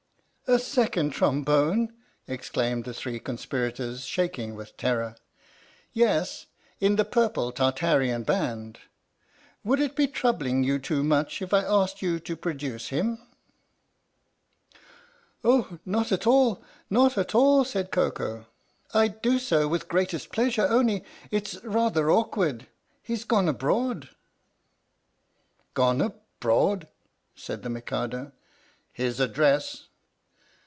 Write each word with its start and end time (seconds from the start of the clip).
"A 0.47 0.59
Second 0.59 1.11
Trombone!" 1.11 1.93
exclaimed 2.27 2.83
the 2.83 2.93
three 2.93 3.21
conspirators, 3.21 4.03
shaking 4.03 4.53
with 4.53 4.75
terror." 4.75 5.15
Yes 5.93 6.45
in 6.81 6.97
the 6.97 7.05
Purple 7.05 7.53
Tartarian 7.53 8.23
Band. 8.23 8.79
Would 9.63 9.79
it 9.79 9.95
be 9.95 10.07
troubling 10.07 10.65
you 10.65 10.77
too 10.77 11.05
much 11.05 11.41
if 11.41 11.53
I 11.53 11.63
asked 11.63 12.01
you 12.01 12.19
to 12.19 12.35
produce 12.35 12.89
him?"" 12.89 13.19
Oh, 15.45 15.79
not 15.85 16.11
at 16.11 16.27
all 16.27 16.61
not 16.89 17.17
at 17.17 17.33
all," 17.33 17.63
said 17.63 17.89
Koko." 17.89 18.45
I'd 18.93 19.21
do 19.21 19.39
so 19.39 19.69
with 19.69 19.87
greatest 19.87 20.33
pleasure 20.33 20.67
only 20.67 21.05
it 21.29 21.47
's 21.47 21.63
rather 21.63 22.11
awkward 22.11 22.67
he 23.01 23.15
's 23.15 23.23
gone 23.23 23.47
abroad!"" 23.47 24.09
Gone 25.75 26.01
abroad?" 26.01 26.89
said 27.35 27.63
the 27.63 27.69
Mikado." 27.69 28.33
His 28.91 29.21
address?" 29.21 29.87